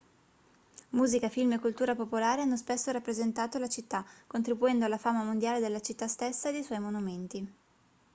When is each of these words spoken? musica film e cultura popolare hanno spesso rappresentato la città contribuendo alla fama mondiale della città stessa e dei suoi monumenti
musica 0.97 1.29
film 1.29 1.51
e 1.51 1.59
cultura 1.59 1.93
popolare 1.93 2.41
hanno 2.41 2.57
spesso 2.57 2.89
rappresentato 2.89 3.59
la 3.59 3.69
città 3.69 4.03
contribuendo 4.25 4.83
alla 4.83 4.97
fama 4.97 5.23
mondiale 5.23 5.59
della 5.59 5.79
città 5.79 6.07
stessa 6.07 6.49
e 6.49 6.53
dei 6.53 6.63
suoi 6.63 6.79
monumenti 6.79 7.47